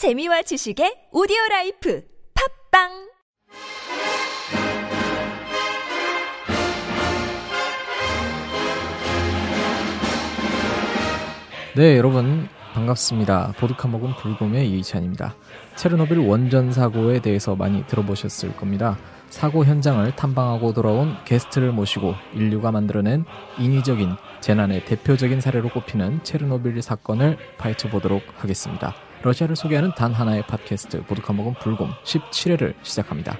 [0.00, 2.02] 재미와 지식의 오디오 life
[2.70, 2.88] 팟빵
[11.76, 13.52] 네, 여러분 반갑습니다.
[13.58, 15.34] 보드카 먹은 불곰의 이희찬입니다.
[15.76, 18.96] 체르노빌 원전 사고에 대해서 많이 들어보셨을 겁니다.
[19.28, 23.26] 사고 현장을 탐방하고 돌아온 게스트를 모시고 인류가 만들어낸
[23.58, 28.94] 인위적인 재난의 대표적인 사례로 꼽히는 체르노빌 사건을 파헤쳐 보도록 하겠습니다.
[29.22, 33.36] 러시아를 소개하는 단 하나의 팟캐스트 보드카 먹은 불곰 17회를 시작합니다.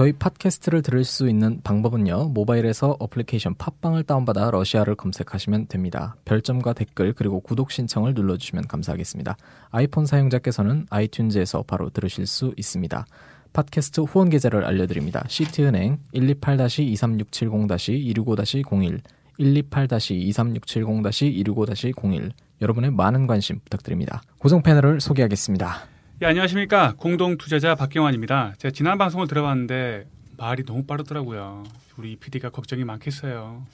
[0.00, 2.30] 저희 팟캐스트를 들을 수 있는 방법은요.
[2.30, 6.16] 모바일에서 어플리케이션 팟빵을 다운받아 러시아를 검색하시면 됩니다.
[6.24, 9.36] 별점과 댓글 그리고 구독 신청을 눌러주시면 감사하겠습니다.
[9.70, 13.04] 아이폰 사용자께서는 아이튠즈에서 바로 들으실 수 있습니다.
[13.52, 15.24] 팟캐스트 후원 계좌를 알려드립니다.
[15.28, 19.00] 시티은행 128-23670-265-01
[19.38, 22.30] 128-23670-265-01
[22.62, 24.22] 여러분의 많은 관심 부탁드립니다.
[24.38, 25.86] 고정 패널을 소개하겠습니다.
[26.22, 26.94] 예, 안녕하십니까.
[26.98, 28.54] 공동 투자자 박경환입니다.
[28.58, 31.64] 제가 지난 방송을 들어봤는데 말이 너무 빠르더라고요.
[31.96, 33.64] 우리 PD가 걱정이 많겠어요.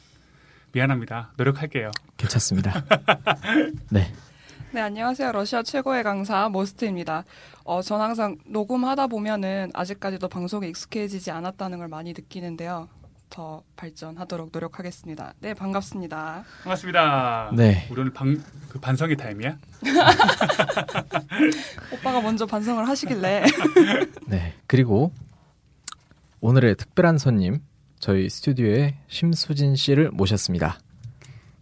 [0.72, 1.32] 미안합니다.
[1.36, 1.90] 노력할게요.
[2.16, 2.84] 괜찮습니다.
[3.90, 4.12] 네.
[4.76, 5.32] 네, 안녕하세요.
[5.32, 7.24] 러시아 최고의 강사 모스트입니다.
[7.64, 12.86] 어, 전 항상 녹음하다 보면은 아직까지도 방송에 익숙해지지 않았다는 걸 많이 느끼는데요.
[13.30, 15.32] 더 발전하도록 노력하겠습니다.
[15.40, 16.44] 네, 반갑습니다.
[16.64, 17.52] 반갑습니다.
[17.56, 17.88] 네.
[17.90, 18.38] 우리 오늘 방,
[18.68, 19.56] 그 반성의 타임이야?
[21.94, 23.44] 오빠가 먼저 반성을 하시길래.
[24.28, 24.52] 네.
[24.66, 25.10] 그리고
[26.42, 27.62] 오늘의 특별한 손님
[27.98, 30.78] 저희 스튜디오에 심수진 씨를 모셨습니다.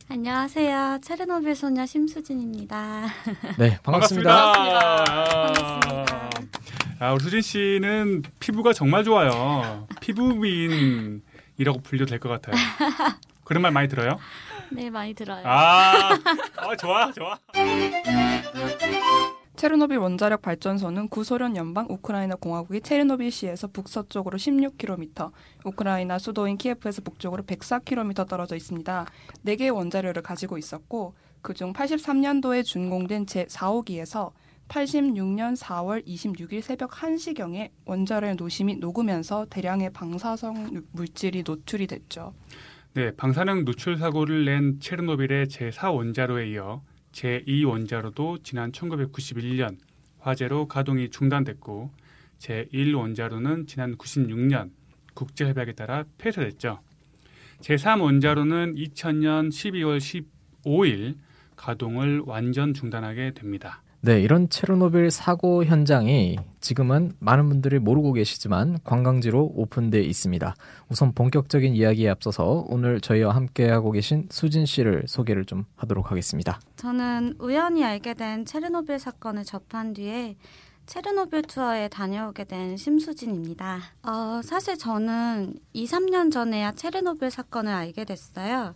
[0.08, 0.98] 안녕하세요.
[1.02, 3.06] 체르노빌 소녀 심수진입니다.
[3.58, 4.52] 네, 반갑습니다.
[4.52, 6.30] 반갑습니다.
[7.00, 9.86] 아, 우리 수진 씨는 피부가 정말 좋아요.
[10.00, 12.54] 피부미인이라고 불려도 될것 같아요.
[13.44, 14.18] 그런 말 많이 들어요?
[14.70, 15.42] 네, 많이 들어요.
[15.46, 16.10] 아,
[16.56, 17.38] 아 좋아, 좋아.
[19.64, 25.32] 체르노빌 원자력 발전소는 구소련 연방 우크라이나 공화국이 체르노빌시에서 북서쪽으로 16km,
[25.64, 29.06] 우크라이나 수도인 키예프에서 북쪽으로 104km 떨어져 있습니다.
[29.46, 34.32] 4개의 원자료를 가지고 있었고 그중 83년도에 준공된 제4호기에서
[34.68, 42.34] 86년 4월 26일 새벽 1시경에 원자로의 노심이 녹으면서 대량의 방사성 물질이 노출이 됐죠.
[42.92, 46.82] 네, 방사능 노출 사고를 낸 체르노빌의 제4원자로에 이어
[47.14, 49.78] 제2원자로도 지난 1991년
[50.18, 51.90] 화재로 가동이 중단됐고
[52.38, 54.70] 제1원자로는 지난 96년
[55.14, 56.80] 국제협약에 따라 폐쇄됐죠.
[57.60, 60.24] 제3원자로는 2000년 12월
[60.64, 61.14] 15일
[61.56, 63.83] 가동을 완전 중단하게 됩니다.
[64.04, 70.54] 네, 이런 체르노빌 사고 현장이 지금은 많은 분들이 모르고 계시지만 관광지로 오픈돼 있습니다.
[70.90, 76.60] 우선 본격적인 이야기에 앞서서 오늘 저희와 함께하고 계신 수진 씨를 소개를 좀 하도록 하겠습니다.
[76.76, 80.36] 저는 우연히 알게 된 체르노빌 사건을 접한 뒤에
[80.84, 83.78] 체르노빌 투어에 다녀오게 된 심수진입니다.
[84.02, 88.74] 어, 사실 저는 2, 3년 전에야 체르노빌 사건을 알게 됐어요.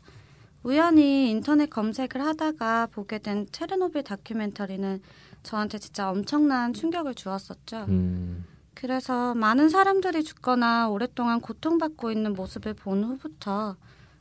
[0.62, 5.00] 우연히 인터넷 검색을 하다가 보게 된 체르노빌 다큐멘터리는
[5.42, 7.86] 저한테 진짜 엄청난 충격을 주었었죠.
[7.88, 13.76] 음, 그래서 많은 사람들이 죽거나 오랫동안 고통받고 있는 모습을 본 후부터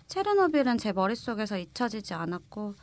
[0.08, 2.76] 체르노빌은 제 머릿속에서 잊혀지지 않았고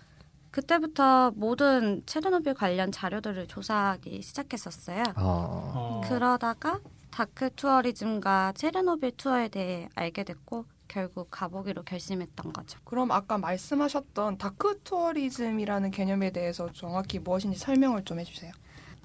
[0.51, 5.03] 그때부터 모든 체르노빌 관련 자료들을 조사하기 시작했었어요.
[5.15, 12.79] 아, 어, 그러다가 dark tourism과 체르노빌 투어에 대해 알게 됐고 결국 가보기로 결심했던 거죠.
[12.85, 18.53] 그럼 아까 말씀하셨던 dark tourism이라는 개념에 대해서 정확히 무엇인지 설명을 좀 해주세요.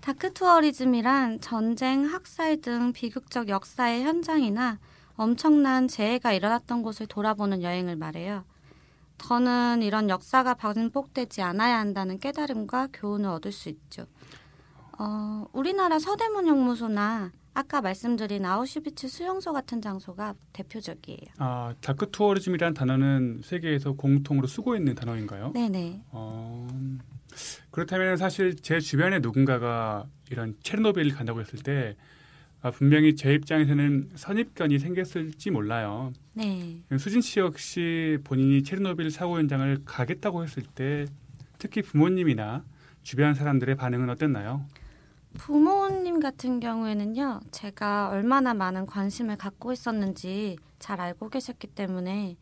[0.02, 4.80] dark tourism이란 전쟁, 학살 등 비극적 역사의 현장이나
[5.16, 8.46] 엄청난 재해가 일어났던 곳을 돌아보는 여행을 말해요.
[9.18, 14.06] 저는 이런 역사가 반복되지 않아야 한다는 깨달음과 교훈을 얻을 수 있죠.
[14.98, 21.20] 어, 우리나라 서대문 형무소나 아까 말씀드린 아우슈비츠 수용소 같은 장소가 대표적이에요.
[21.38, 25.52] 아, dark tourism이라는 단어는 세계에서 공통으로 쓰고 있는 단어인가요?
[25.54, 26.04] 네네.
[26.12, 26.68] 어,
[27.72, 31.96] 그렇다면 사실 제 주변에 누군가가 이런 체르노빌 간다고 했을 때
[32.62, 36.12] 아, 분명히 제 입장에서는 선입견이 생겼을지 몰라요.
[36.36, 36.82] 네.
[36.98, 41.06] 수진 씨 역시 본인이 체르노빌 사고 현장을 가겠다고 했을 때
[41.58, 42.64] 특히 부모님이나
[43.02, 44.66] 주변 사람들의 반응은 어땠나요?
[45.38, 52.36] 부모님 같은 경우에는요, 제가 얼마나 많은 관심을 갖고 있었는지 잘 알고 계셨기 때문에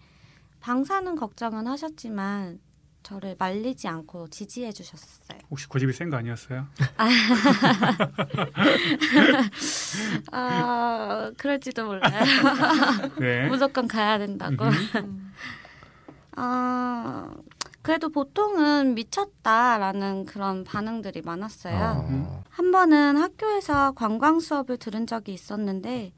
[0.61, 2.59] 방사능 걱정은 하셨지만
[3.03, 5.37] 저를 말리지 않고 지지해 주셨어요.
[5.49, 6.67] 혹시 고집이 센 거 아니었어요?
[10.31, 12.23] 아, 그럴지도 몰라요.
[13.19, 13.47] 네.
[13.47, 14.65] 무조건 가야 된다고.
[16.35, 17.29] 아,
[17.87, 22.05] 그래도 보통은 미쳤다라는 그런 반응들이 많았어요.
[22.05, 26.11] 어, 한 번은 학교에서 관광 수업을 들은 적이 있었는데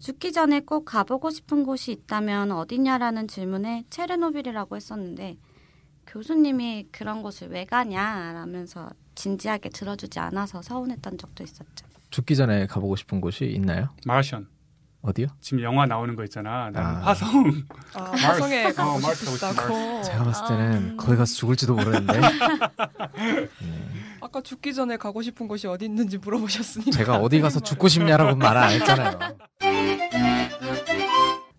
[0.00, 5.36] 죽기 전에 꼭 가보고 싶은 곳이 있다면 어디냐라는 질문에 체르노빌이라고 했었는데
[6.08, 11.86] 교수님이 그런 곳을 왜 가냐라면서 진지하게 들어주지 않아서 서운했던 적도 있었죠.
[12.10, 13.90] 죽기 전에 가보고 싶은 곳이 있나요?
[14.04, 14.48] 마션.
[15.06, 15.26] 어디요?
[15.40, 16.70] 지금 영화 나오는 거 있잖아.
[16.74, 16.80] 아.
[17.04, 17.52] 화성.
[17.94, 18.76] 아, 화성에 마르스.
[18.76, 20.02] 가고 어, 싶다고.
[20.02, 20.96] 제가 봤을 때는 음.
[20.96, 22.20] 거기 가서 죽을지도 모르는데
[24.22, 26.90] 아까 죽기 전에 가고 싶은 곳이 어디 있는지 물어보셨으니까.
[26.92, 29.18] 제가 어디 가서 죽고 싶냐라고 말 안 했잖아요.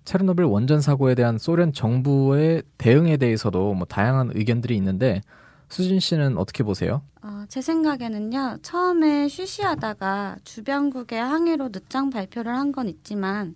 [0.06, 5.22] 체르노빌 원전 사고에 대한 소련 정부의 대응에 대해서도 뭐 다양한 의견들이 있는데
[5.76, 7.02] 수진 씨는 어떻게 보세요?
[7.22, 13.56] 어, 제 생각에는요, 처음에 쉬쉬하다가 주변국의 항의로 늦장 발표를 한 건 있지만,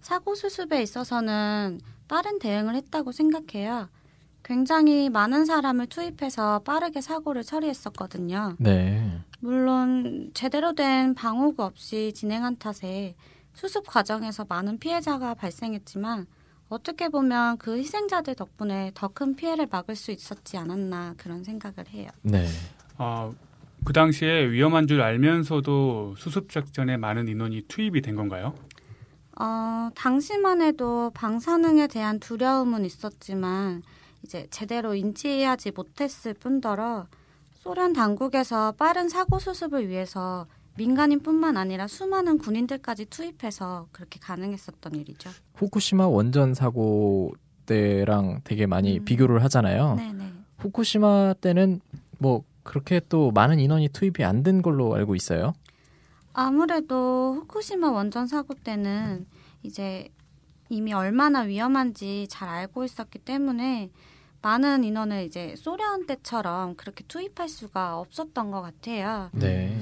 [0.00, 3.88] 사고 수습에 있어서는 빠른 대응을 했다고 생각해요.
[4.42, 8.56] 굉장히 많은 사람을 투입해서 빠르게 사고를 처리했었거든요.
[8.58, 9.20] 네.
[9.40, 13.14] 물론, 제대로 된 방호구 없이 진행한 탓에
[13.52, 16.26] 수습 과정에서 많은 피해자가 발생했지만,
[16.68, 22.08] 어떻게 보면 그 희생자들 덕분에 더 큰 피해를 막을 수 있었지 않았나 그런 생각을 해요.
[22.22, 22.46] 네.
[22.98, 23.34] 어,
[23.84, 28.54] 그 당시에 위험한 줄 알면서도 수습 작전에 많은 인원이 투입이 된 건가요?
[29.40, 33.82] 어, 당시만 해도 방사능에 대한 두려움은 있었지만
[34.24, 37.06] 이제 제대로 인지하지 못했을 뿐더러
[37.54, 40.46] 소련 당국에서 빠른 사고 수습을 위해서
[40.78, 45.28] 민간인뿐만 아니라 수많은 군인들까지 투입해서 그렇게 가능했었던 일이죠.
[45.56, 47.32] 후쿠시마 원전 사고
[47.66, 49.04] 때랑 되게 많이 음.
[49.04, 49.96] 비교를 하잖아요.
[49.96, 50.32] 네네.
[50.58, 51.80] 후쿠시마 때는
[52.18, 55.52] 뭐 그렇게 또 많은 인원이 투입이 안 된 걸로 알고 있어요.
[56.32, 59.26] 아무래도 후쿠시마 원전 사고 때는
[59.62, 60.08] 이제
[60.68, 63.90] 이미 얼마나 위험한지 잘 알고 있었기 때문에
[64.42, 69.30] 많은 인원을 이제 소련 때처럼 그렇게 투입할 수가 없었던 것 같아요.
[69.32, 69.76] 네.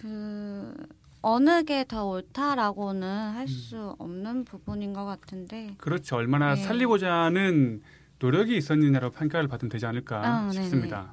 [0.00, 0.74] 그
[1.22, 5.74] 어느 게 더 옳다라고는 할수 없는 부분인 것 같은데.
[5.78, 6.16] 그렇죠.
[6.16, 6.62] 얼마나 네.
[6.62, 7.82] 살리고자 하는
[8.18, 10.52] 노력이 있었느냐로 평가를 받으면 되지 않을까 아, 네네.
[10.62, 11.12] 싶습니다.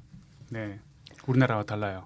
[0.50, 0.80] 네.
[1.26, 2.06] 우리나라와 달라요.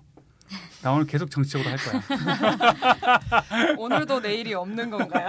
[0.81, 2.01] 나 오늘 계속 정치적으로 할 거야.
[3.78, 5.28] 오늘도 내일이 없는 건가요?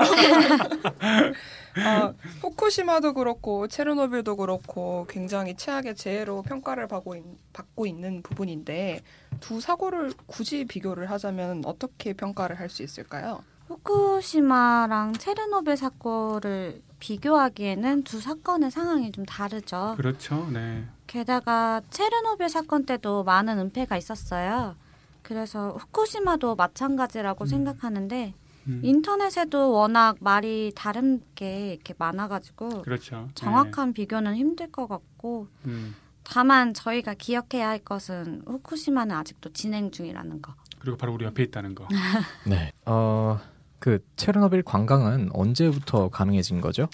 [1.84, 7.22] 아, 후쿠시마도 그렇고 체르노빌도 그렇고 굉장히 최악의 재해로 평가를 받고, 있,
[7.52, 9.02] 받고 있는 부분인데
[9.42, 13.42] 두 사고를 굳이 비교를 하자면 어떻게 평가를 할 수 있을까요?
[13.68, 19.94] 후쿠시마랑 체르노빌 사고를 비교하기에는 두 사건의 상황이 좀 다르죠.
[19.96, 20.48] 그렇죠.
[20.50, 20.84] 네.
[21.06, 24.76] 게다가 체르노빌 사건 때도 많은 은폐가 있었어요.
[25.22, 27.46] 그래서 후쿠시마도 마찬가지라고 음.
[27.46, 28.34] 생각하는데
[28.68, 33.28] 음, 인터넷에도 워낙 말이 다른 게 이렇게 많아가지고 그렇죠.
[33.34, 35.72] 정확한 비교는 힘들 것 같고 네.
[35.72, 35.94] 음,
[36.24, 40.54] 다만 저희가 기억해야 할 것은 후쿠시마는 아직도 진행 중이라는 거.
[40.78, 41.86] 그리고 바로 우리 옆에 있다는 거.
[42.46, 42.72] 네.
[42.86, 43.38] 어,
[43.78, 46.88] 그 체르노빌 관광은 언제부터 가능해진 거죠?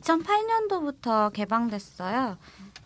[0.00, 2.36] 2008년도부터 개방됐어요.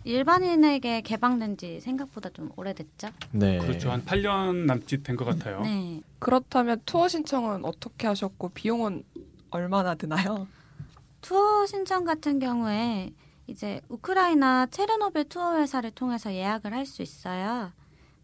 [0.05, 3.09] 일반인에게 개방된 지 생각보다 좀 오래됐죠.
[3.33, 3.59] 네.
[3.59, 3.91] 그렇죠.
[3.91, 5.61] 한 8년 남짓 된 것 같아요.
[5.63, 6.01] 네.
[6.21, 9.03] 그렇다면 투어 신청은 어떻게 하셨고 비용은
[9.51, 10.47] 얼마나 드나요?
[11.23, 13.13] 투어 신청 같은 경우에
[13.47, 17.73] 이제 우크라이나 체르노빌 투어 회사를 통해서 예약을 할 수 있어요.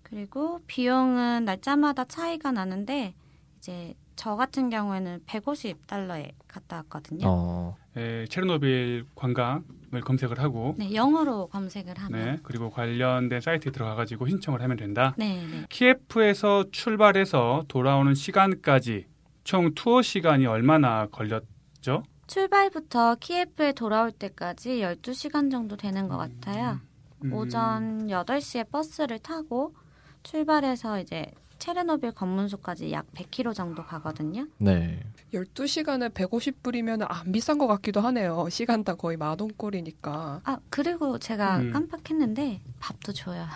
[0.03, 3.15] 그리고 비용은 날짜마다 차이가 나는데
[3.59, 7.27] 이제 저 같은 경우에는 150달러에 갔다 왔거든요.
[7.27, 13.95] 어, 에, 체르노빌 관광을 검색을 하고 네, 영어로 검색을 하면 네, 그리고 관련된 사이트에 들어가
[13.95, 15.15] 가지고 신청을 하면 된다.
[15.17, 15.65] 네, 네.
[15.71, 19.07] 키예프에서 출발해서 돌아오는 시간까지
[19.45, 22.03] 총 투어 시간이 얼마나 걸렸죠?
[22.33, 26.81] 출발부터 키예프에 돌아올 때까지 12시간 정도 되는 것 같아요.
[27.25, 29.75] 음, 오전 8시에 버스를 타고
[30.23, 34.47] 출발해서 이제 체르노빌 검문소까지 약 100km 정도 가거든요.
[34.57, 34.99] 네.
[35.35, 38.49] 12시간에 150불이면 안 비싼 것 같기도 하네요.
[38.49, 40.41] 시간당 거의 만 원꼴이니까.
[40.43, 41.71] 아, 그리고 제가 음.
[41.71, 43.47] 깜빡했는데 밥도 줘요.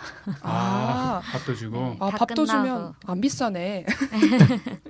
[0.41, 1.77] 아, 아, 밥도 주고.
[1.77, 1.97] 네.
[1.99, 2.67] 아다 밥도 끝나고.
[2.67, 3.85] 주면 안 비싸네.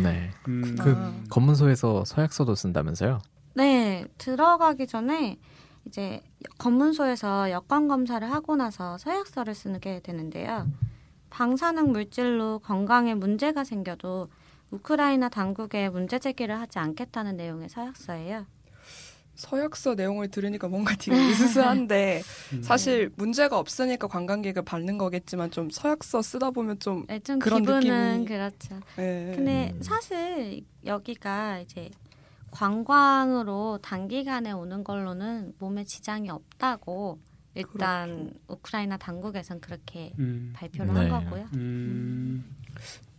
[0.00, 0.30] 네.
[0.48, 3.20] 음, 그 음, 검문소에서 서약서도 쓴다면서요?
[3.54, 5.38] 네, 들어가기 전에
[5.86, 6.22] 이제
[6.58, 10.68] 검문소에서 여권 검사를 하고 나서 서약서를 쓰게 되는데요.
[11.30, 14.28] 방사능 물질로 건강에 문제가 생겨도
[14.70, 18.46] 우크라이나 당국에 문제 제기를 하지 않겠다는 내용의 서약서예요.
[19.34, 22.22] 서약서 내용을 들으니까 뭔가 되게 으스스한데
[22.52, 22.62] 음.
[22.62, 28.24] 사실 문제가 없으니까 관광객을 받는 거겠지만 좀 서약서 쓰다 보면 좀 네, 좀 그런 기분은
[28.24, 28.80] 느낌이- 그렇죠.
[28.98, 29.32] 예.
[29.34, 29.82] 근데 음.
[29.82, 31.90] 사실 여기가 이제
[32.50, 37.18] 관광으로 단기간에 오는 걸로는 몸에 지장이 없다고
[37.54, 40.52] 일단 우크라이나 당국에선 그렇게 음.
[40.54, 41.08] 발표를 네.
[41.08, 41.48] 한 거고요.
[41.54, 42.44] 음.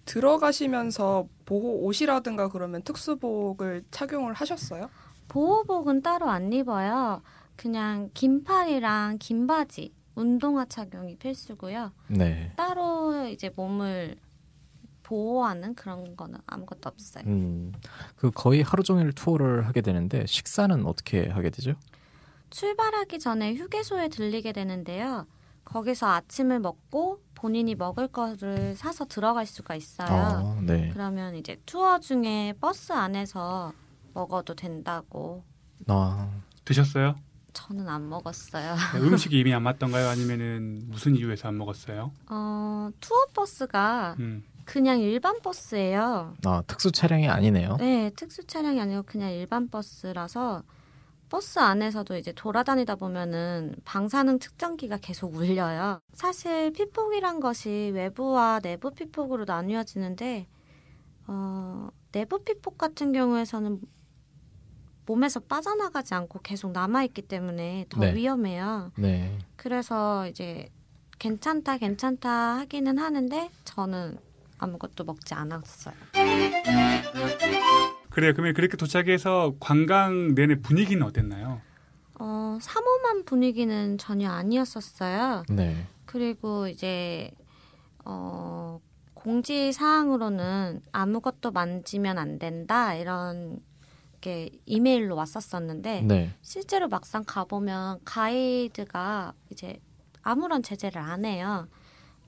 [0.06, 4.90] 들어가시면서 보호 옷이라든가 그러면 특수복을 착용을 하셨어요?
[5.28, 7.22] 보호복은 따로 안 입어요.
[7.56, 11.92] 그냥 긴팔이랑 긴 바지, 운동화 착용이 필수고요.
[12.08, 12.52] 네.
[12.56, 14.18] 따로 이제 몸을
[15.04, 17.24] 보호하는 그런 거는 아무것도 없어요.
[17.28, 17.74] 음,
[18.16, 21.74] 그 거의 하루 종일 투어를 하게 되는데 식사는 어떻게 하게 되죠?
[22.50, 25.26] 출발하기 전에 휴게소에 들리게 되는데요.
[25.66, 30.08] 거기서 아침을 먹고 본인이 먹을 거를 사서 들어갈 수가 있어요.
[30.10, 30.90] 아, 네.
[30.94, 33.74] 그러면 이제 투어 중에 버스 안에서
[34.14, 35.44] 먹어도 된다고
[35.88, 36.30] 아,
[36.66, 37.16] 드셨어요?
[37.54, 38.76] 저는 안 먹었어요.
[38.94, 40.10] 네, 음식이 이미 안 맞던가요?
[40.10, 42.12] 아니면은 무슨 이유에서 안 먹었어요?
[42.30, 44.44] 어, 투어 버스가 음.
[44.66, 46.36] 그냥 일반 버스예요.
[46.46, 47.78] 아 특수 차량이 아니네요.
[47.78, 50.64] 네, 특수 차량이 아니고 그냥 일반 버스라서
[51.30, 56.00] 버스 안에서도 이제 돌아다니다 보면은 방사능 측정기가 계속 울려요.
[56.14, 60.48] 사실 피폭이란 것이 외부와 내부 피폭으로 나뉘어지는데
[61.28, 63.82] 어, 내부 피폭 같은 경우에서는
[65.06, 68.16] 몸에서 빠져나가지 않고 계속 남아있기 때문에 더 네.
[68.16, 68.92] 위험해요.
[68.98, 69.38] 네.
[69.56, 70.70] 그래서 이제
[71.20, 74.18] 괜찮다 괜찮다 하기는 하는데 저는
[74.58, 75.94] 아무것도 먹지 않았어요.
[78.10, 78.34] 그래요.
[78.34, 81.62] 그러면 그렇게 도착해서 관광 내내 분위기는 어땠나요?
[82.20, 85.44] 어, 삼엄한 분위기는 전혀 아니었었어요.
[85.50, 85.88] 네.
[86.06, 87.32] 그리고 이제
[88.06, 88.80] 어,
[89.14, 93.60] 공지 사항으로는 아무것도 만지면 안 된다 이런
[94.24, 96.34] 게 이메일로 왔었었는데 네.
[96.42, 99.82] 실제로 막상 가보면 가이드가 이제
[100.22, 101.68] 아무런 제재를 안 해요.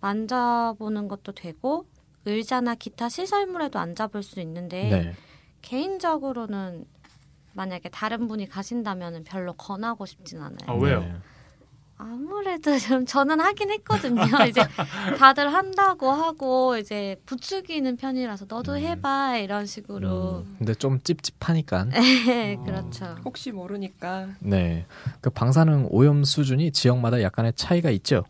[0.02, 1.86] 만져보는 것도 되고
[2.26, 5.14] 의자나 기타 시설물에도 앉아볼 수 있는데 네.
[5.62, 6.86] 개인적으로는
[7.54, 10.68] 만약에 다른 분이 가신다면 별로 권하고 싶진 않아요.
[10.68, 11.22] 아, 왜요?
[11.98, 12.06] 네.
[12.06, 14.22] 아무래도 좀 저는 하긴 했거든요.
[14.50, 14.62] 이제
[15.18, 18.78] 다들 한다고 하고 이제 부추기는 편이라서 너도 음.
[18.78, 20.44] 해봐 이런 식으로.
[20.46, 21.86] 음, 근데 좀 찝찝하니까.
[21.96, 22.64] 네, 어.
[22.64, 23.16] 그렇죠.
[23.24, 24.86] 혹시 모르니까 네.
[25.22, 28.26] 그 방사능 오염 수준이 지역마다 약간의 차이가 있죠.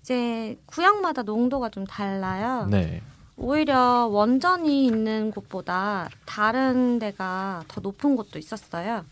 [0.00, 2.66] 이제 구역마다 농도가 좀 달라요.
[2.70, 3.00] 네.
[3.36, 9.04] 오히려 원전이 있는 곳보다 다른 데가 더 높은 곳도 있었어요.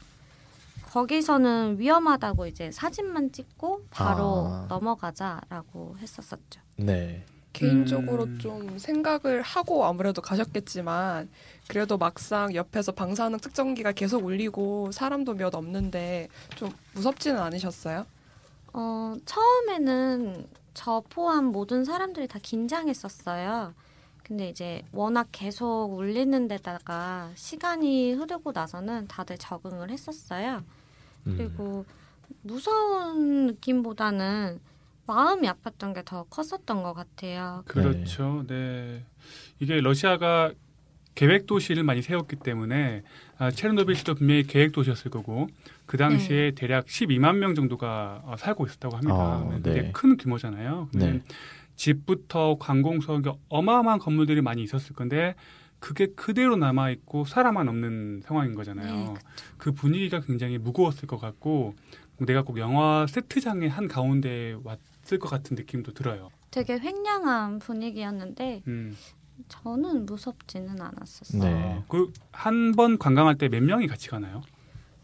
[0.93, 4.67] 거기서는 위험하다고 이제 사진만 찍고 바로 아.
[4.69, 6.61] 넘어가자라고 했었었죠.
[6.77, 7.25] 네.
[7.55, 8.39] 개인적으로 음.
[8.39, 11.31] 좀 생각을 하고 아무래도 가셨겠지만
[11.67, 18.05] 그래도 막상 옆에서 방사능 측정기가 계속 울리고 사람도 몇 없는데 좀 무섭지는 않으셨어요?
[18.75, 23.73] 어, 처음에는 저 포함 모든 사람들이 다 긴장했었어요.
[24.23, 30.63] 근데 이제 워낙 계속 울리는 데다가 시간이 흐르고 나서는 다들 적응을 했었어요.
[31.27, 31.35] 음.
[31.37, 31.85] 그리고
[32.43, 34.61] 무서운 느낌보다는
[35.07, 37.63] 마음이 아팠던 게 더 컸었던 것 같아요.
[37.67, 38.45] 그렇죠.
[38.47, 39.05] 네.
[39.61, 40.53] 이게 러시아가
[41.15, 43.03] 계획 도시를 많이 세웠기 때문에
[43.39, 45.49] 아, 체르노빌시도 분명히 계획 도시였을 거고
[45.87, 49.15] 그 당시에 대략 12만 명 정도가 어, 살고 있었다고 합니다.
[49.15, 49.93] 아, 굉장히 네.
[49.93, 50.89] 큰 규모잖아요.
[50.91, 51.21] 근데 네.
[51.77, 55.35] 집부터 관공서 어마어마한 건물들이 많이 있었을 건데
[55.83, 58.95] 그게 그대로 남아 있고 사람만 없는 상황인 거잖아요.
[58.95, 59.15] 네,
[59.59, 61.75] 그 분위기가 굉장히 무거웠을 것 같고
[62.19, 66.31] 내가 꼭 영화 세트장의 한 가운데 왔을 것 같은 느낌도 들어요.
[66.53, 68.97] 되게 횡령한 분위기였는데 음.
[69.49, 71.43] 저는 무섭지는 않았었어요.
[71.43, 71.85] 네.
[71.89, 74.43] 그한 번 관광할 때 몇 명이 같이 가나요?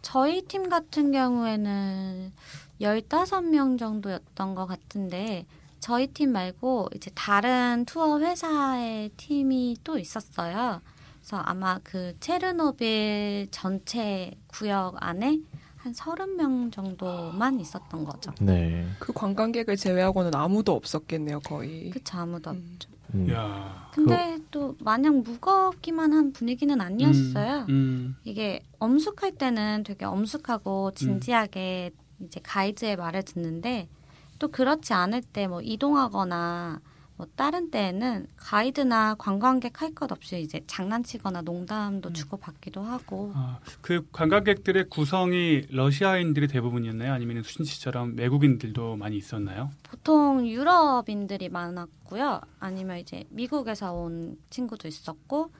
[0.01, 2.33] 저희 팀 같은 경우에는
[2.81, 5.45] 15명 정도였던 것 같은데
[5.81, 10.81] 저희 팀 말고 이제 다른 투어 회사의 팀이 또 있었어요.
[11.21, 15.41] 그래서 아마 그 체르노빌 전체 구역 안에
[15.77, 18.33] 한 30명 정도만 있었던 거죠.
[18.41, 18.87] 네.
[18.99, 21.91] 그 관광객을 제외하고는 아무도 없었겠네요, 거의.
[21.91, 22.71] 그쵸, 아무도 음.
[22.73, 22.89] 없죠.
[23.15, 23.31] 음.
[23.31, 23.91] 야.
[23.95, 27.61] 근데 또 마냥 무겁기만 한 분위기는 아니었어요.
[27.61, 28.17] 음, 음.
[28.25, 33.89] 이게 엄숙할 때는 되게 엄숙하고 진지하게 이제 가이드의 말을 듣는데
[34.38, 36.80] 또 그렇지 않을 때 뭐 이동하거나
[37.16, 42.14] 뭐 다른 때에는 가이드나 관광객 할 것 없이 이제 장난치거나 농담도 음.
[42.14, 47.12] 주고받기도 하고 아, 그 관광객들의 구성이 러시아인들이 대부분이었나요?
[47.12, 49.71] 아니면 수신 씨처럼 외국인들도 많이 있었나요?
[49.83, 52.40] 보통 유럽인들이 많았고요.
[52.61, 55.50] 아니면 이제 미국에서 온 친구도 있었고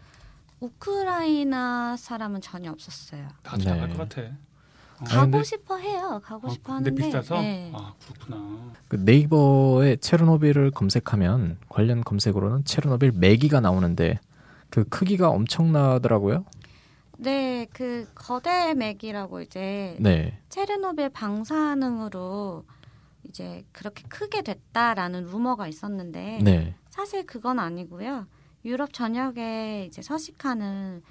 [0.61, 3.29] 우크라이나 사람은 전혀 없었어요.
[3.43, 3.65] 다 네.
[3.65, 4.31] 나갈 것 같아.
[5.01, 5.05] 어.
[5.05, 6.21] 아, 가고 근데- 싶어 해요.
[6.25, 7.73] 가고 어, 싶어 근데 하는데 비싸서 네.
[7.75, 8.73] 아 그렇구나.
[8.89, 14.19] 그 네이버에 체르노빌을 검색하면 관련 검색으로는 체르노빌 매기가 나오는데
[14.71, 16.45] 그 크기가 엄청나더라고요.
[17.19, 20.39] 네, 그 거대 맥이라고 이제 네.
[20.49, 22.65] 체르노빌 방사능으로
[23.25, 26.75] 이제 그렇게 크게 됐다라는 루머가 있었는데 네.
[26.91, 28.27] 사실 그건 아니고요.
[28.65, 31.03] 유럽 전역에 이제 서식하는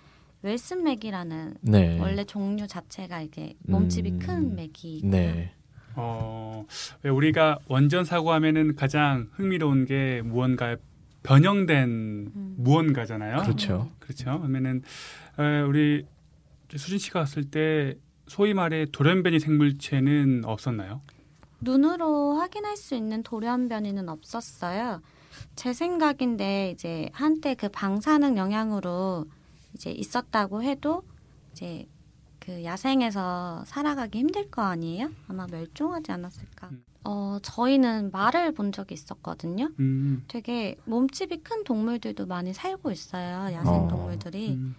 [0.47, 1.99] 웰슨 맥이라는 네.
[1.99, 5.51] 원래 종류 자체가 이게 몸집이 음, 큰 맥이 네.
[5.95, 6.65] 어,
[7.03, 10.77] 왜 우리가 원전 사고 하면은 가장 흥미로운 게 무언가
[11.23, 11.89] 변형된
[12.33, 12.55] 음.
[12.59, 13.41] 무언가잖아요.
[13.41, 13.89] 그렇죠.
[13.99, 14.37] 그렇죠.
[14.37, 14.83] 그러면은
[15.37, 16.05] 에, 우리
[16.73, 17.95] 수진 씨가 왔을 때
[18.27, 21.01] 소위 말해 돌연변이 생물체는 없었나요?
[21.59, 25.01] 눈으로 확인할 수 있는 돌연변이는 없었어요.
[25.57, 29.25] 제 생각인데 이제 한때 그 방사능 영향으로
[29.77, 31.03] 이제 있었다고 해도
[31.51, 31.87] 이제
[32.39, 35.09] 그 야생에서 살아가기 힘들 거 아니에요?
[35.27, 36.69] 아마 멸종하지 않았을까.
[36.69, 36.83] 음.
[37.03, 39.69] 어, 저희는 말을 본 적이 있었거든요.
[39.79, 43.53] 음, 되게 몸집이 큰 동물들도 많이 살고 있어요.
[43.53, 43.87] 야생 어.
[43.87, 44.49] 동물들이.
[44.55, 44.75] 음,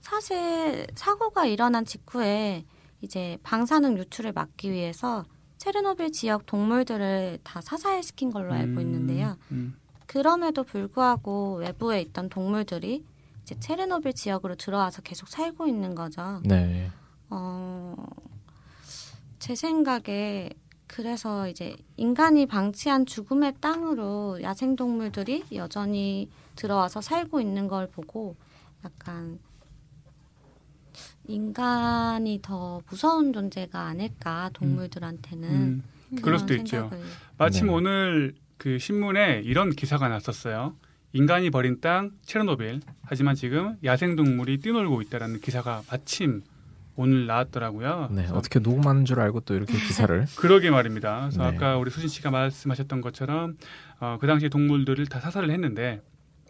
[0.00, 2.64] 사실 사고가 일어난 직후에
[3.00, 5.24] 이제 방사능 유출을 막기 위해서
[5.56, 9.36] 체르노빌 지역 동물들을 다 사살시킨 걸로 알고 음, 있는데요.
[9.50, 9.74] 음,
[10.06, 13.04] 그럼에도 불구하고 외부에 있던 동물들이
[13.42, 16.40] 이제 체르노빌 지역으로 들어와서 계속 살고 있는 거죠.
[16.44, 16.90] 네.
[17.30, 17.94] 어,
[19.38, 20.50] 제 생각에
[20.86, 28.36] 그래서 이제 인간이 방치한 죽음의 땅으로 야생 동물들이 여전히 들어와서 살고 있는 걸 보고
[28.84, 29.38] 약간
[31.26, 35.82] 인간이 더 무서운 존재가 아닐까 동물들한테는 음.
[36.10, 36.76] 그런 그럴 수도 있죠.
[36.90, 37.04] 생각을
[37.38, 37.72] 마침 네.
[37.72, 40.76] 오늘 그 신문에 이런 기사가 났었어요.
[41.12, 42.80] 인간이 버린 땅 체르노빌.
[43.02, 46.42] 하지만 지금 야생동물이 뛰놀고 있다라는 기사가 마침
[46.96, 48.08] 오늘 나왔더라고요.
[48.12, 48.26] 네.
[48.32, 50.26] 어떻게 녹음하는 줄 알고 또 이렇게 기사를.
[50.36, 51.28] 그러게 말입니다.
[51.28, 51.56] 그래서 네.
[51.56, 53.56] 아까 우리 수진 씨가 말씀하셨던 것처럼
[54.00, 56.00] 어, 그 당시 동물들을 다 사살을 했는데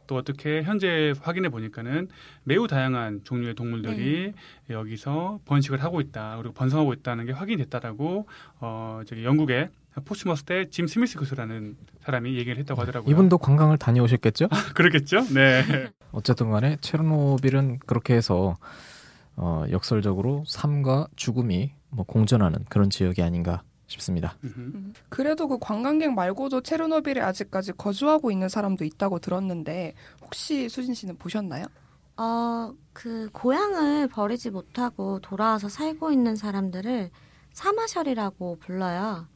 [0.06, 2.08] 또 어떻게 현재 확인해 보니까는
[2.44, 4.32] 매우 다양한 종류의 동물들이
[4.68, 8.26] 여기서 번식을 하고 있다 그리고 번성하고 있다는 게 확인됐다라고
[8.60, 13.10] 어 저기 영국의 포츠머스대 짐 스미스 교수라는 사람이 얘기를 했다고 하더라고요.
[13.10, 14.48] 이분도 관광을 다녀오셨겠죠?
[14.74, 15.22] 그렇겠죠?
[15.32, 15.62] 네.
[16.12, 18.56] 어쨌든 간에 체르노빌은 그렇게 해서
[19.36, 24.36] 어, 역설적으로 삶과 죽음이 뭐 공존하는 그런 지역이 아닌가 싶습니다.
[24.44, 24.94] 음.
[25.08, 31.66] 그래도 그 관광객 말고도 체르노빌에 아직까지 거주하고 있는 사람도 있다고 들었는데 혹시 수진 씨는 보셨나요?
[32.16, 37.10] 어, 그 고향을 버리지 못하고 돌아와서 살고 있는 사람들을
[37.52, 39.26] 사마셜이라고 불러요.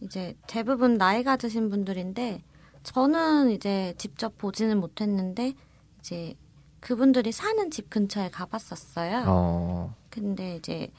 [0.00, 2.42] 이제 대부분 나이가 드신 분들인데
[2.82, 5.54] 저는 이제 직접 보지는 못했는데
[6.00, 6.34] 이제
[6.80, 9.24] 그분들이 사는 집 근처에 가봤었어요.
[9.26, 10.90] 어, 근데 이제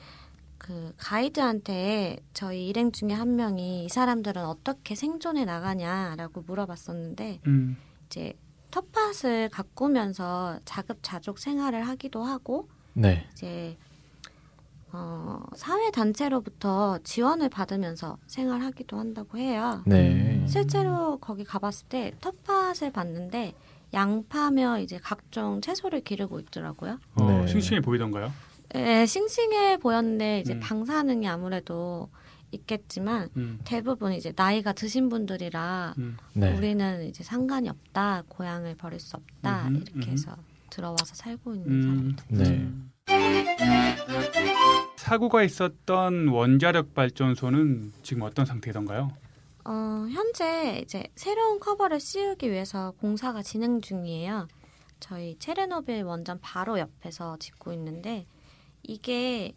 [0.60, 7.78] 그 가이드한테 저희 일행 중에 한 명이 이 사람들은 어떻게 생존해 나가냐라고 물어봤었는데 음.
[8.06, 8.34] 이제
[8.70, 13.28] 텃밭을 가꾸면서 자급자족 생활을 하기도 하고 네.
[13.32, 13.76] 이제
[14.94, 19.82] 어, 사회 단체로부터 지원을 받으면서 생활하기도 한다고 해요.
[19.86, 20.46] 네.
[20.48, 23.54] 실제로 거기 가봤을 때 텃밭을 봤는데
[23.94, 26.98] 양파며 이제 각종 채소를 기르고 있더라고요.
[27.16, 27.48] 어, 네.
[27.48, 28.32] 싱싱해 보이던가요?
[28.76, 30.60] 예, 싱싱해 보였는데 이제 음.
[30.62, 32.10] 방사능이 아무래도
[32.52, 33.60] 있겠지만 음.
[33.64, 36.18] 대부분 이제 나이가 드신 분들이라 음.
[36.34, 36.56] 네.
[36.56, 40.10] 우리는 이제 상관이 없다, 고향을 버릴 수 없다 음흠, 이렇게 음흠.
[40.12, 40.36] 해서
[40.70, 42.16] 들어와서 살고 있는 음.
[42.30, 42.44] 사람들.
[42.58, 42.72] 네.
[45.12, 49.12] 사고가 있었던 원자력 발전소는 지금 어떤 상태던가요?
[49.66, 49.72] 어,
[50.10, 54.48] 현재 이제 새로운 커버를 씌우기 위해서 공사가 진행 중이에요.
[55.02, 58.26] 저희 체르노빌 원전 바로 옆에서 짓고 있는데
[58.84, 59.54] 이게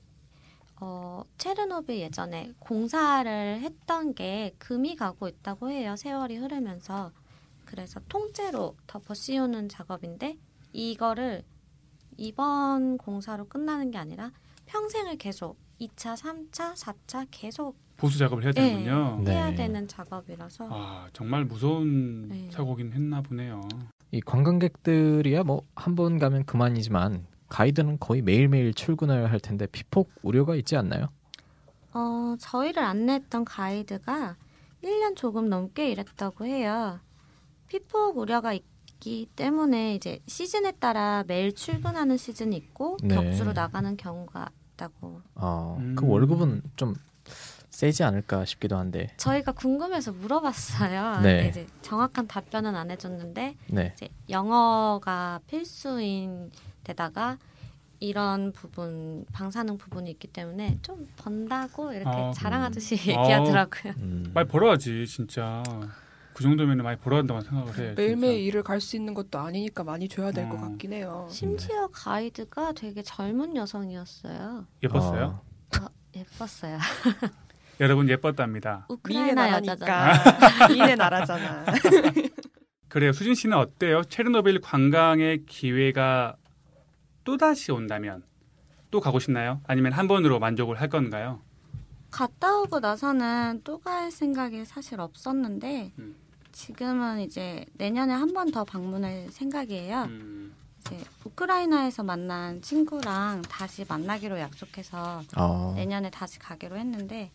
[0.80, 5.94] 어, 체르노빌 예전에 공사를 했던 게 금이 가고 있다고 해요.
[5.96, 7.12] 세월이 흐르면서.
[7.64, 10.36] 그래서 통째로 덮어 씌우는 작업인데
[10.72, 11.44] 이거를
[12.16, 14.30] 이번 공사로 끝나는 게 아니라
[14.66, 18.62] 평생을 계속 2차, 3차, 4차 계속 보수 작업을 해야 네.
[18.62, 19.22] 되는군요.
[19.24, 19.32] 네.
[19.32, 22.48] 해야 되는 작업이라서 아 정말 무서운 네.
[22.50, 23.60] 사고긴 했나 보네요.
[24.10, 30.54] 이 관광객들이야 뭐 한 번 가면 그만이지만 가이드는 거의 매일매일 출근해야 할 텐데 피폭 우려가
[30.56, 31.08] 있지 않나요?
[31.92, 34.36] 어, 저희를 안내했던 가이드가
[34.82, 36.98] 1년 조금 넘게 일했다고 해요.
[37.68, 38.64] 피폭 우려가 있
[39.04, 43.14] 기 때문에 이제 시즌에 따라 매일 출근하는 시즌이 있고 네.
[43.14, 45.20] 격수로 나가는 경우가 있다고.
[45.34, 45.94] 어, 음.
[45.94, 46.94] 그 월급은 좀
[47.68, 49.12] 세지 않을까 싶기도 한데.
[49.18, 51.20] 저희가 궁금해서 물어봤어요.
[51.20, 51.48] 네.
[51.48, 53.92] 이제 정확한 답변은 안 해줬는데 네.
[53.94, 56.50] 이제 영어가 필수인
[56.82, 57.36] 데다가
[58.00, 62.98] 이런 부분 방사능 부분이 있기 때문에 좀 번다고 이렇게 아, 자랑하듯이 음.
[63.20, 63.92] 얘기하더라고요.
[63.98, 64.30] 음.
[64.32, 65.62] 많이 벌어야지 진짜.
[66.34, 67.94] 그 정도면 많이 벌어야 한다고 생각을 해.
[67.94, 70.60] 매일매일 일을 갈 수 있는 것도 아니니까 많이 줘야 될것 어.
[70.62, 71.26] 같긴 해요.
[71.30, 74.66] 심지어 가이드가 되게 젊은 여성이었어요.
[74.82, 75.40] 예뻤어요.
[75.78, 76.78] 아, 예뻤어요.
[77.80, 78.86] 여러분 예뻤답니다.
[78.88, 80.12] 우크라이나 여자잖아.
[80.68, 81.64] 미인의 나라잖아.
[82.88, 83.12] 그래요.
[83.12, 84.02] 수진 씨는 어때요?
[84.04, 86.36] 체르노빌 관광의 기회가
[87.24, 88.22] 또 다시 온다면
[88.90, 89.60] 또 가고 싶나요?
[89.66, 91.42] 아니면 한 번으로 만족을 할 건가요?
[92.10, 96.14] 갔다 오고 나서는 또 갈 생각이 사실 없었는데 음.
[96.54, 100.02] 지금은 이제 내년에 한 번 더 방문할 생각이에요.
[100.04, 105.72] 음, 이제 우크라이나에서 만난 친구랑 다시 만나기로 약속해서 어.
[105.76, 107.30] 내년에 다시 가기로 했는데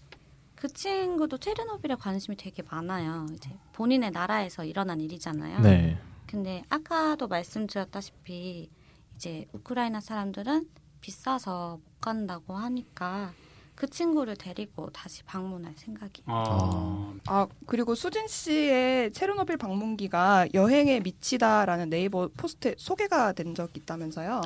[0.55, 3.27] 그 친구도 체르노빌에 관심이 되게 많아요.
[3.33, 5.61] 이제 본인의 나라에서 일어난 일이잖아요.
[5.61, 5.97] 네.
[6.27, 8.69] 근데 아까도 말씀드렸다시피
[9.15, 10.67] 이제 우크라이나 사람들은
[11.01, 13.31] 비싸서 못 간다고 하니까
[13.79, 16.25] 그 친구를 데리고 다시 방문할 생각이에요.
[16.27, 24.41] 어, 아 그리고 수진 씨의 체르노빌 방문기가 여행에 미치다라는 네이버 포스트에 소개가 된 적 있다면서요?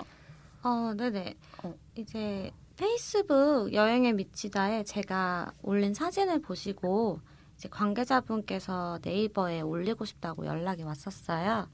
[0.62, 1.34] 어, 네네.
[1.64, 1.74] 어.
[1.96, 7.20] 이제 페이스북 여행에 미치다에 제가 올린 사진을 보시고
[7.56, 11.68] 이제 관계자분께서 네이버에 올리고 싶다고 연락이 왔었어요.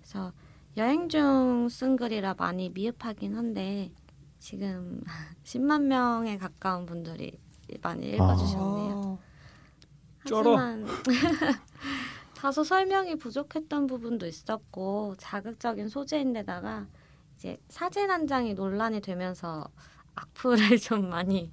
[0.00, 0.32] 그래서
[0.76, 3.92] 여행 중 쓴 글이라 많이 미흡하긴 한데
[4.46, 5.02] 지금
[5.42, 7.36] 10만 명에 가까운 분들이
[7.82, 9.18] 많이 읽어주셨네요.
[9.20, 9.26] 아.
[10.20, 10.86] 하지만
[12.36, 16.86] 다소 설명이 부족했던 부분도 있었고 자극적인 소재인데다가
[17.34, 19.68] 이제 사진 한 장이 논란이 되면서
[20.14, 21.52] 악플을 좀 많이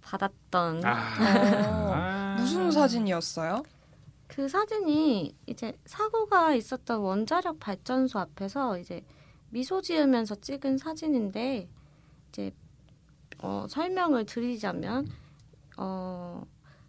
[0.00, 2.36] 받았던 아, 어, 아.
[2.38, 3.62] 무슨 사진이었어요?
[4.28, 9.04] 그 사진이 이제 사고가 있었던 원자력 발전소 앞에서 이제
[9.50, 11.68] 미소 지으면서 찍은 사진인데
[12.34, 12.50] 이제
[13.38, 15.06] 어, 설명을 드리자면
[15.76, 16.42] 어,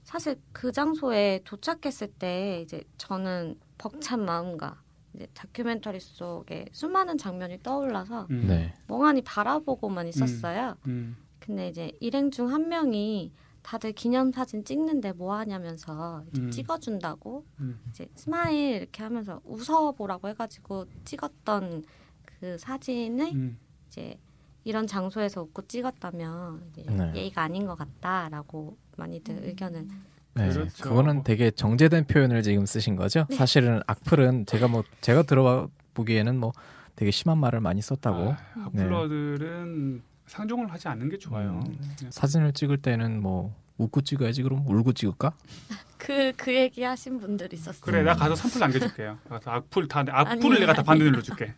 [0.03, 4.81] 사실 그 장소에 도착했을 때 이제 저는 벅찬 마음과
[5.13, 8.73] 이제 다큐멘터리 속에 수많은 장면이 떠올라서 음, 네.
[8.87, 10.75] 멍하니 바라보고만 있었어요.
[10.87, 13.31] 음, 근데 이제 일행 중 한 명이
[13.61, 16.51] 다들 기념사진 찍는데 뭐 하냐면서 이제 음.
[16.51, 17.79] 찍어준다고 음.
[17.89, 21.83] 이제 smile 이렇게 하면서 웃어보라고 해가지고 찍었던
[22.25, 23.59] 그 사진을 음.
[23.87, 24.19] 이제
[24.65, 27.11] 이런 장소에서 웃고 찍었다면 네.
[27.15, 29.87] 예의가 아닌 것 같다라고 많이들 의견을
[30.33, 30.49] 네.
[30.49, 30.83] 그렇죠.
[30.83, 33.25] 그거는 되게 정제된 표현을 지금 쓰신 거죠?
[33.31, 36.51] 사실은 악플은 제가 뭐 제가 들어봐 보기에는 뭐
[36.95, 38.37] 되게 심한 말을 많이 썼다고 아,
[38.75, 41.63] 핫플러들은 상종을 하지 않는 게 좋아요.
[41.67, 41.79] 음.
[42.09, 45.31] 사진을 찍을 때는 뭐 웃고 찍어야지 그럼 울고 찍을까?
[45.97, 47.81] 그그 얘기 하신 분들이 있었어요.
[47.81, 49.17] 그래, 나 가서 선플 남겨줄게요.
[49.29, 50.85] 가서 악플 다 악플을 아니, 내가 다 아니.
[50.85, 51.53] 반대 눌러줄게.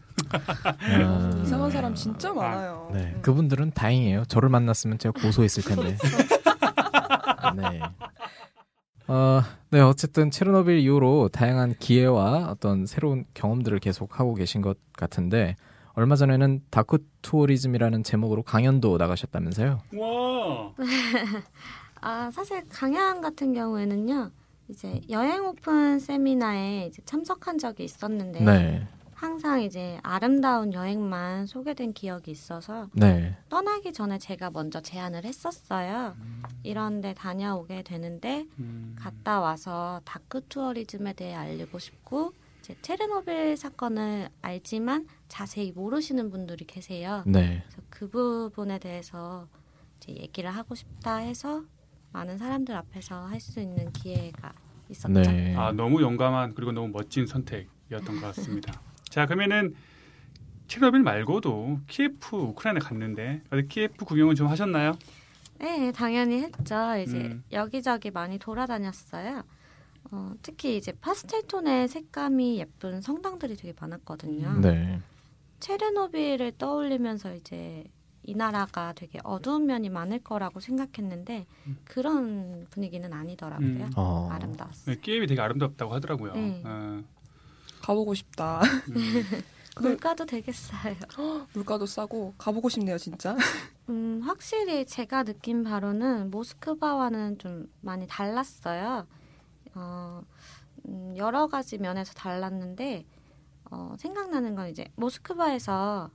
[0.81, 1.41] 음.
[1.43, 2.89] 이상한 사람 진짜 많아요.
[2.93, 3.21] 네, 음.
[3.21, 4.25] 그분들은 다행이에요.
[4.25, 5.97] 저를 만났으면 제가 고소했을 텐데.
[7.55, 7.81] 네.
[9.07, 15.55] 어, 네, 어쨌든 체르노빌 이후로 다양한 기회와 어떤 새로운 경험들을 계속 하고 계신 것 같은데
[15.93, 19.79] 얼마 전에는 dark tourism이라는 제목으로 강연도 나가셨다면서요?
[19.95, 20.73] 와,
[22.01, 24.29] 아 사실 강연 같은 경우에는요
[24.69, 32.29] 이제 여행 오픈 세미나에 이제 참석한 적이 있었는데 네, 항상 이제 아름다운 여행만 소개된 기억이
[32.29, 36.15] 있어서 네, 떠나기 전에 제가 먼저 제안을 했었어요.
[36.61, 38.95] 이런데 다녀오게 되는데 음.
[38.99, 47.23] 갔다 와서 dark tourism에 대해 알리고 싶고 이제 체르노빌 사건을 알지만 자세히 모르시는 분들이 계세요.
[47.25, 47.63] 네.
[47.65, 49.47] 그래서 그 부분에 대해서
[49.97, 51.63] 이제 얘기를 하고 싶다 해서
[52.11, 54.53] 많은 사람들 앞에서 할 수 있는 기회가
[54.89, 55.11] 있었죠.
[55.21, 55.55] 네.
[55.55, 58.79] 아 너무 용감한 그리고 너무 멋진 선택이었던 것 같습니다.
[59.09, 59.75] 자 그러면은
[60.67, 64.97] 체르노빌 말고도 키예프 우크라이나 갔는데 어디 키예프 구경은 좀 하셨나요?
[65.59, 66.97] 네, 당연히 했죠.
[66.97, 67.43] 이제 음.
[67.51, 69.43] 여기저기 많이 돌아다녔어요.
[70.11, 74.59] 어, 특히 이제 파스텔 톤의 색감이 예쁜 성당들이 되게 많았거든요.
[74.61, 74.99] 네.
[75.59, 77.83] 체르노빌을 떠올리면서 이제
[78.23, 81.77] 이 나라가 되게 어두운 면이 많을 거라고 생각했는데 음.
[81.85, 83.67] 그런 분위기는 아니더라고요.
[83.67, 83.91] 음.
[83.95, 84.29] 어.
[84.31, 84.95] 아름다웠어요.
[84.95, 86.33] 네, 키예프이 되게 아름답다고 하더라고요.
[86.33, 86.61] 네.
[86.65, 87.01] 어,
[87.87, 88.61] 가보고 싶다.
[88.89, 89.23] 음.
[89.79, 90.95] 물가도 되게 싸요.
[91.53, 93.37] 물가도 싸고 가보고 싶네요, 진짜.
[93.87, 99.07] 음, 확실히 제가 느낀 바로는 모스크바와는 좀 많이 달랐어요.
[99.75, 100.21] 어,
[100.85, 103.05] 음, 여러 가지 면에서 달랐는데
[103.71, 106.09] 어, 생각나는 건 이제 모스크바에서는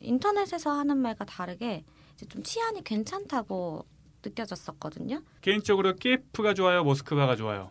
[0.00, 1.84] 인터넷에서 하는 말과 다르게
[2.14, 3.86] 이제 좀 치안이 괜찮다고
[4.22, 5.22] 느껴졌었거든요.
[5.40, 7.70] 개인적으로 키예프가 좋아요, 모스크바가 좋아요.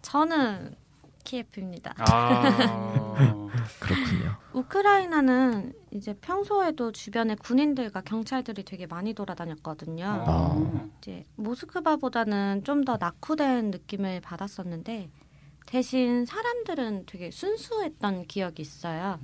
[0.00, 0.76] 저는
[1.24, 1.94] 키예프입니다.
[1.98, 2.42] 아.
[3.80, 4.36] 그렇군요.
[4.52, 10.04] 우크라이나는 이제 평소에도 주변에 군인들과 경찰들이 되게 많이 돌아다녔거든요.
[10.26, 10.90] 아.
[10.98, 15.10] 이제 모스크바보다는 좀 더 낙후된 느낌을 받았었는데
[15.66, 19.18] 대신 사람들은 되게 순수했던 기억이 있어요.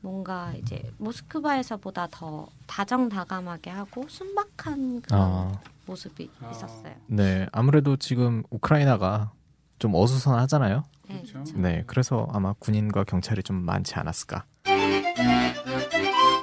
[0.00, 6.50] 뭔가 이제 모스크바에서보다 더 다정다감하게 하고 순박한 그런 아, 모습이 아.
[6.50, 6.94] 있었어요.
[7.06, 7.46] 네.
[7.52, 9.32] 아무래도 지금 우크라이나가
[9.78, 10.84] 좀 어수선하잖아요.
[11.08, 11.32] 네, 그렇죠.
[11.32, 11.58] 그렇죠.
[11.58, 11.84] 네.
[11.86, 14.44] 그래서 아마 군인과 경찰이 좀 많지 않았을까.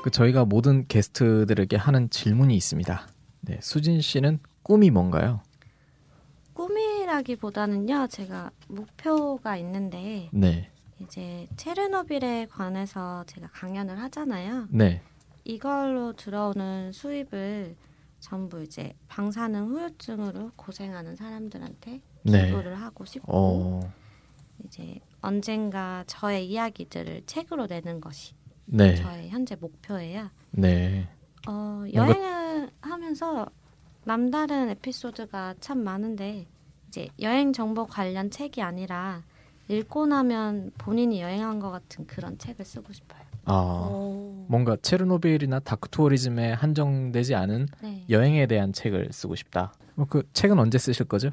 [0.04, 3.08] 그 저희가 모든 게스트들에게 하는 질문이 있습니다.
[3.42, 3.60] 네.
[3.62, 5.42] 수진 씨는 꿈이 뭔가요?
[6.54, 10.70] 꿈이라기보다는요, 제가 목표가 있는데 네.
[11.00, 14.68] 이제 체르노빌에 관해서 제가 강연을 하잖아요.
[14.70, 15.02] 네.
[15.46, 17.76] 이걸로 들어오는 수입을
[18.20, 22.48] 전부 이제 방사능 후유증으로 고생하는 사람들한테 네.
[22.48, 23.94] 기부를 하고 싶고 어,
[24.66, 28.34] 이제 언젠가 저의 이야기들을 책으로 내는 것이
[28.66, 28.96] 네.
[28.96, 30.30] 저의 현재 목표예요.
[30.52, 31.08] 네.
[31.48, 33.48] 어, 여행을 하면서
[34.06, 36.46] 남다른 에피소드가 참 많은데
[36.88, 39.24] 이제 여행 정보 관련 책이 아니라
[39.68, 43.22] 읽고 나면 본인이 여행한 것 같은 그런 책을 쓰고 싶어요.
[43.46, 44.46] 아, 오.
[44.48, 48.06] 뭔가 체르노빌이나 dark tourism에 한정되지 않은 네.
[48.10, 49.74] 여행에 대한 책을 쓰고 싶다.
[49.96, 51.30] 어, 그 책은 언제 쓰실 거죠?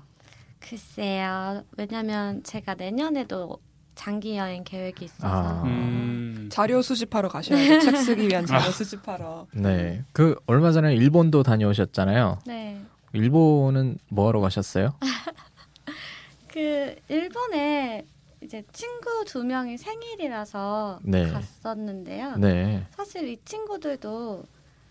[0.61, 1.65] 글쎄요.
[1.77, 3.59] 왜냐면 제가 내년에도
[3.95, 5.63] 장기 여행 계획이 있어서 아.
[5.65, 6.49] 음.
[6.51, 7.81] 자료 수집하러 가셔야죠.
[7.81, 9.47] 책 쓰기 위한 자료 수집하러.
[9.53, 10.05] 네.
[10.13, 12.39] 그 얼마 전에 일본도 다녀오셨잖아요.
[12.47, 12.81] 네.
[13.13, 14.95] 일본은 뭐 하러 가셨어요?
[16.49, 18.07] 그 일본에
[18.43, 21.29] 이제 친구 두 명이 생일이라서 네.
[21.31, 22.37] 갔었는데요.
[22.37, 22.87] 네.
[22.97, 24.45] 사실 이 친구들도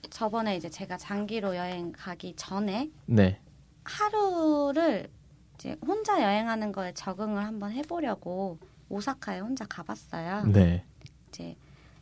[0.10, 3.39] 저번에 이제 제가 장기로 여행 가기 전에 네.
[3.84, 5.10] 하루를
[5.60, 10.45] 이제 혼자 여행하는 거에 적응을 한번 해보려고 오사카에 혼자 가봤어요.
[10.45, 10.86] 네.
[11.28, 11.58] 이제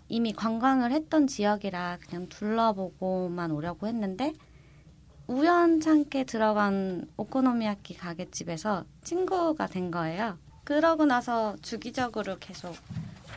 [0.08, 4.34] 이미 관광을 했던 지역이라 그냥 둘러보고만 오려고 했는데
[5.26, 10.38] 우연찮게 들어간 오코노미야키 가게집에서 친구가 된 거예요.
[10.64, 12.76] 그러고 나서 주기적으로 계속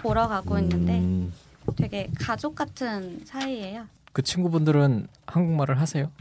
[0.03, 1.33] 보러 가고 있는데 음,
[1.77, 3.87] 되게 가족 같은 사이예요.
[4.13, 6.13] 그 친구분들은 한국말을 하세요?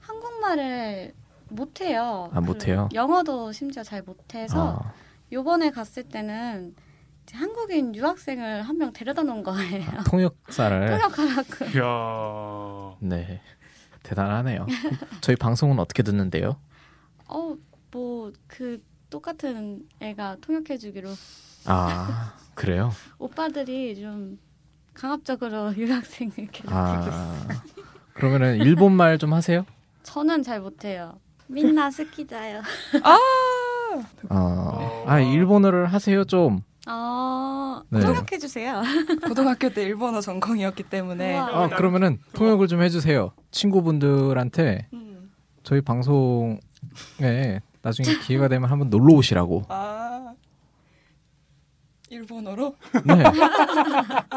[0.00, 1.14] 한국말을
[1.48, 2.30] 못해요.
[2.32, 2.88] 아, 못해요?
[2.90, 4.92] 그리고 영어도 심지어 잘 못해서 아,
[5.32, 6.74] 요번에 갔을 때는
[7.32, 9.84] 한국인 유학생을 한 명 데려다 놓은 거예요.
[10.08, 11.64] 통역사를 통역하라고.
[11.76, 12.96] 이야.
[13.00, 13.40] 네.
[14.02, 14.66] 대단하네요.
[15.20, 16.56] 저희 방송은 어떻게 듣는데요?
[17.28, 17.56] 어,
[17.90, 18.80] 뭐 그
[19.10, 21.08] 똑같은 애가 통역해주기로
[21.66, 22.90] 아, 그래요?
[23.18, 24.38] 오빠들이 좀
[24.94, 27.46] 강압적으로 유학생을 계속 아.
[28.14, 29.64] 그러면은 일본말 좀 하세요?
[30.04, 31.18] 저는 잘 못해요.
[31.48, 32.62] 민나 스키자요.
[34.30, 35.04] 어.
[35.06, 36.60] 아, 일본어를 하세요 좀.
[36.88, 38.00] 어, 네.
[38.00, 38.82] 통역해 주세요.
[39.26, 41.34] 고등학교 때 일본어 전공이었기 때문에.
[41.34, 41.64] 우와.
[41.64, 43.32] 아, 그러면은 통역을 좀 해주세요.
[43.50, 45.32] 친구분들한테 음.
[45.64, 46.58] 저희 방송에
[47.82, 49.64] 나중에 기회가 되면 한번 놀러 오시라고.
[49.68, 50.32] 아
[52.08, 52.76] 일본어로?
[53.04, 53.24] 네.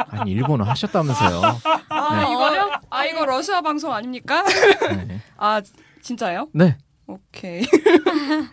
[0.07, 1.41] 아니 일본어 하셨다면서요.
[1.89, 2.31] 아 네.
[2.31, 4.43] 이거 아 이거 러시아 방송 아닙니까?
[5.07, 5.21] 네.
[5.37, 5.61] 아
[6.01, 6.47] 진짜요?
[6.53, 6.77] 네.
[7.08, 7.66] オッケー。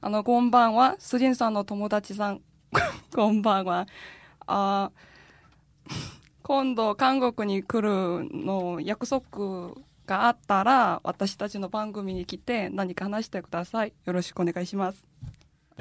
[0.00, 0.96] あの、こんばんは。
[0.98, 2.40] スジンさんの友達さん。
[3.14, 3.86] こんばんは。
[4.46, 4.90] あ
[6.42, 9.74] 今度、韓国に来るの約束
[10.06, 13.92] があったら、私たちの番組に来て何か話してください。
[14.04, 15.04] よろしくお願いします。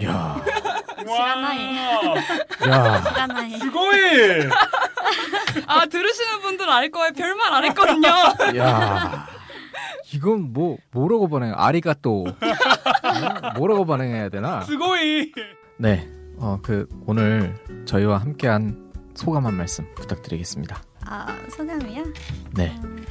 [0.02, 0.42] 야,
[1.06, 1.56] 와.
[2.68, 3.58] 야, 하나에.
[3.60, 4.50] 스고이.
[5.68, 7.12] 아, 들으시는 분들 알 거예요.
[7.13, 8.08] 별말 안 했거든요.
[8.58, 9.17] 야.
[10.12, 11.53] 이건 뭐 뭐라고 반응?
[11.55, 12.25] 아리가또.
[12.29, 13.59] 어?
[13.59, 14.62] 뭐라고 반응해야 되나?
[14.62, 15.33] 스고이.
[15.79, 16.09] 네.
[16.38, 20.83] 어, 그 오늘 저희와 함께한 소감 한 말씀 부탁드리겠습니다.
[21.05, 22.05] 아, 소감이요?
[22.55, 22.77] 네.
[22.85, 23.05] 음,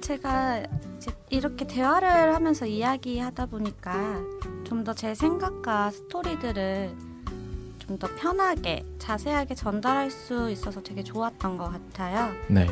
[0.00, 0.62] 제가
[0.96, 3.92] 이제 이렇게 대화를 하면서 이야기하다 보니까
[4.64, 6.94] 좀 더 제 생각과 스토리들을
[7.78, 12.32] 좀 더 편하게 자세하게 전달할 수 있어서 되게 좋았던 것 같아요.
[12.48, 12.66] 네.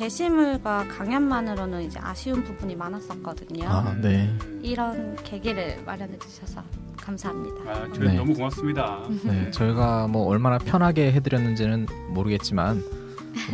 [0.00, 3.68] 게시물과 강연만으로는 이제 아쉬운 부분이 많았었거든요.
[3.68, 4.34] 아, 네.
[4.62, 6.62] 이런 계기를 마련해 주셔서
[6.96, 7.70] 감사합니다.
[7.70, 8.14] 아, 저희 네.
[8.14, 9.02] 너무 고맙습니다.
[9.24, 12.82] 네, 저희가 뭐 얼마나 편하게 해드렸는지는 모르겠지만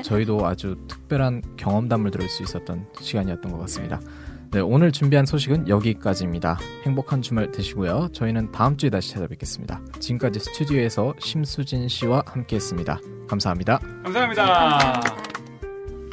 [0.04, 4.00] 저희도 아주 특별한 경험담을 들을 수 있었던 시간이었던 것 같습니다.
[4.52, 6.58] 네, 오늘 준비한 소식은 여기까지입니다.
[6.84, 8.10] 행복한 주말 되시고요.
[8.12, 9.80] 저희는 다음 주에 다시 찾아뵙겠습니다.
[9.98, 13.00] 지금까지 스튜디오에서 심수진 씨와 함께했습니다.
[13.26, 13.80] 감사합니다.
[14.04, 14.46] 감사합니다.
[14.46, 15.25] 감사합니다.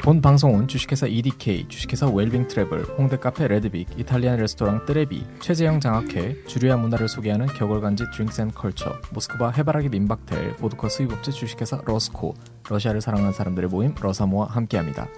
[0.04, 6.44] 본 방송은 주식회사 EDK, 주식회사 웰빙 트래블, 홍대 카페 레드빅, 이탈리안 레스토랑 뜨레비, 최재형 장학회,
[6.44, 12.34] 주류와 문화를 소개하는 격월간지 드링스 앤 컬처, 모스크바 해바라기 민박텔, 보드카 수입업체 주식회사 러스코,
[12.68, 15.08] 러시아를 사랑하는 사람들의 모임 러사모와 함께합니다.